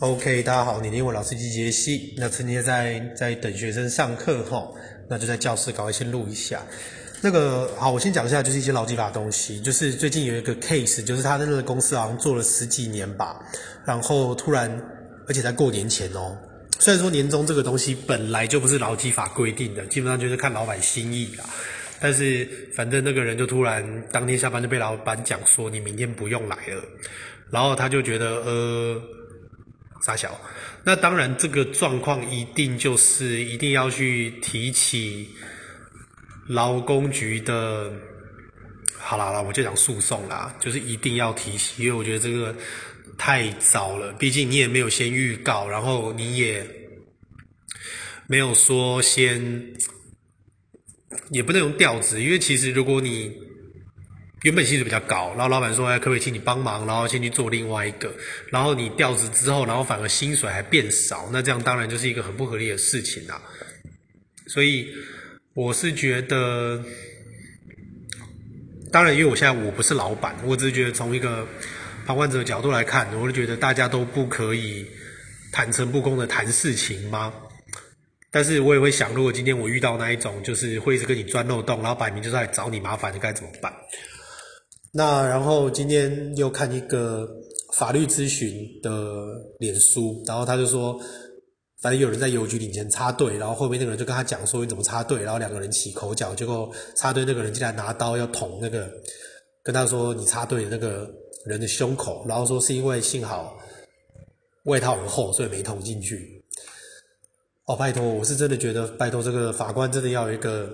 [0.00, 2.14] OK，大家好，你英文老师季杰西。
[2.16, 4.64] 那今天在在等学生上课哈，
[5.08, 6.62] 那就在教室赶快先录一下。
[7.20, 9.60] 那个好，我先讲一下，就是一些劳基法的东西。
[9.60, 13.44] 就是最近有一个 case，就是他在那个公司好像做了十几年吧，
[13.84, 14.70] 然后突然，
[15.26, 16.38] 而且在过年前哦。
[16.78, 21.44] 虽然说年终这个东西本来就不是劳基法规定的，基本上就是看老板心意啦。
[21.98, 26.84] 但是反正那个人就突然当天下班就被老板讲说，你明天不用来了，
[27.50, 29.02] 然后他就觉得呃。
[30.00, 30.40] 傻小，
[30.84, 35.28] 那当然这个状况一定就是一定要去提起
[36.48, 37.92] 劳工局的，
[38.96, 42.54] 好啦啦，我就讲诉讼啦，就是一定要提起，因为我觉得这个
[43.16, 46.64] 太糟了，毕竟你也没有先预告，然后你也
[48.26, 49.74] 没有说先，
[51.30, 53.48] 也不能用调职，因为其实如果你。
[54.42, 56.86] 原本薪水比较高，然后老板说：“哎，可不可以请你帮忙？
[56.86, 58.14] 然后先去做另外一个。
[58.52, 63.42] 然后你调职之后，然后反而薪水还变少，那这样当然就是一个很不合理的事情啦。
[64.46, 64.88] 所以
[65.54, 66.80] 我是觉得，
[68.92, 71.44] 当然，因为我现在我不是老板，我只是觉得从一个
[72.06, 74.86] 旁观者的角度来看，我就觉得大家都不可以
[75.50, 77.34] 坦诚不公的谈事情吗？
[78.30, 83.72] 但是我也会想，如果今天我遇到那一种，就是会一直跟你钻漏洞，然后摆明就是来找你麻烦，你该怎么办？”
[84.98, 87.24] 那然后今天又看一个
[87.74, 89.26] 法律咨询的
[89.60, 90.98] 脸书，然后他就说，
[91.80, 98.90] 反正有人在邮局领钱插队，然后后面那个人就跟他讲说，你怎么插队，然后两个人起口角，结果插队那个人竟然拿刀要捅那个
[99.62, 101.08] 跟他说你插队的那个
[101.46, 103.56] 人的胸口，然后说是因为幸好
[104.64, 106.44] 外套很厚，所以没捅进去。
[107.66, 110.68] 哦，拜托，我是真的觉得拜托这个法官真的要有一个。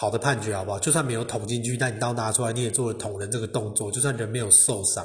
[0.00, 0.78] 好的判决好不好？
[0.78, 5.04] 就算没有捅进去，但你刀拿出来，你也做了捅人这个动作，就算人没有受伤，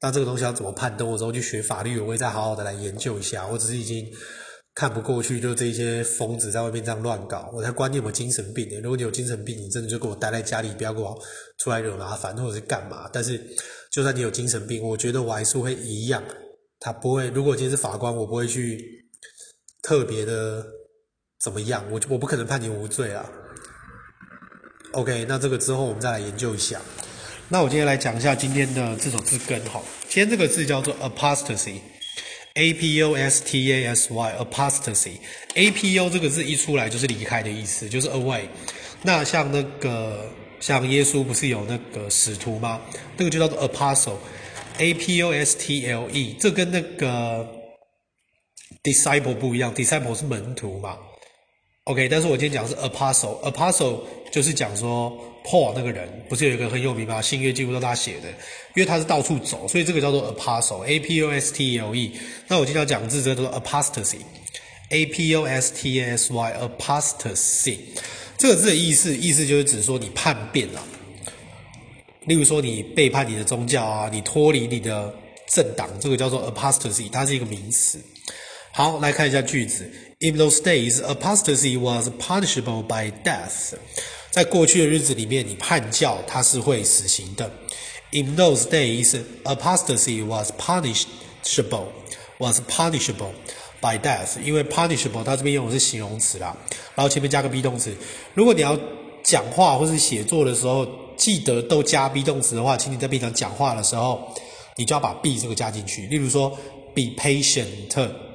[0.00, 0.96] 那这个东西要怎么判？
[0.96, 3.46] 等我之后去学法律，我会再好好的来研究一下。
[3.46, 4.04] 我只是已经
[4.74, 8.80] 看不过去，就这些疯子在外面这样乱搞，我才管你有精神病呢？
[8.82, 11.16] 如果你有精神病，你真的就给我待在家里，不要给我
[11.58, 13.08] 出来惹麻烦，或者是干嘛？
[13.12, 13.40] 但是
[13.92, 16.20] 就算你有精神病，我觉得我还是会一样，
[16.80, 17.28] 他不会。
[17.28, 18.84] 如果今天是法官，我不会去
[19.82, 20.66] 特别的
[21.40, 23.24] 怎么样，我我不可能判你无罪啊。
[24.96, 26.80] OK，那这个之后我们再来研究一下。
[27.50, 29.78] 那我今天来讲一下今天的这首字根哈。
[30.08, 35.18] 今天这个字叫做 apostasy，A P O S T A S Y，apostasy。
[35.54, 38.44] A P O 这个字一出来就是离开的意思，就是 away。
[39.02, 42.80] 那像那个像耶稣不是有那个使徒吗？
[43.18, 46.34] 那个就叫做 apostle，A P O S T L E。
[46.40, 47.46] 这跟那个
[48.82, 50.96] disciple 不一样，disciple 是门徒嘛。
[51.86, 54.00] OK，但是我今天讲的是 apostle，apostle
[54.32, 57.22] 就是讲说 Paul 那个人，不是有一个很有名吗？
[57.22, 58.28] 新约几乎都他写的，
[58.74, 62.10] 因为他是到处走，所以这个叫做 apostle，A P O S T L E。
[62.48, 67.78] 那我今天要讲的字，这个叫做 apostasy，A P O S T S Y，apostasy。
[68.36, 70.82] 这个字的意思，意思就是指说你叛变了，
[72.24, 75.14] 例如说你背叛你的宗教啊，你脱离你的
[75.46, 78.00] 政党，这个叫做 apostasy，它是一个名词。
[78.76, 79.90] 好，来看一下句子。
[80.20, 83.72] In those days, apostasy was punishable by death.
[84.30, 87.50] 在过去的日子里面，你叛教，它是会死刑的。
[88.10, 91.86] In those days, apostasy was punishable,
[92.36, 93.30] was punishable
[93.80, 94.38] by death.
[94.44, 96.54] 因为 punishable 它这边用的是形容词啦，
[96.94, 97.96] 然后前面加个 be 动词。
[98.34, 98.78] 如果你要
[99.22, 100.86] 讲话或是写作的时候，
[101.16, 104.34] 记得都加 be 动词的话，请你在平常讲话的时候，
[104.76, 106.06] 你就要把 be 这个加进去。
[106.08, 106.50] 例如说
[106.94, 108.25] ，be patient。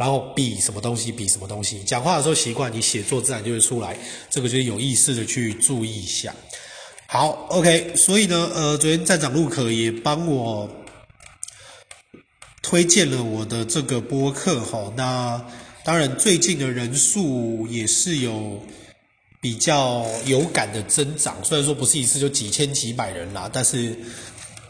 [0.00, 3.94] 然后比什么东西比什么东西，讲话的时候习惯，你写作自然就会出来。
[4.30, 6.34] 这个就是有意识的去注意一下。
[7.06, 10.66] 好，OK，所以呢，呃，昨天站长陆可也帮我
[12.62, 14.90] 推荐了我的这个播客哈。
[14.96, 15.44] 那
[15.84, 18.58] 当然，最近的人数也是有
[19.38, 23.94] 比较有感的增长，虽然说不是一次就几千几百人啦，但是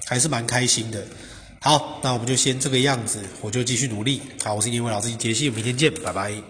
[0.07, 1.07] 还是蛮开心的。
[1.63, 4.23] 好，那我们就先这个样子，我就继续努力。
[4.43, 6.43] 好，我是英文老师杰西，我们明天见，拜拜。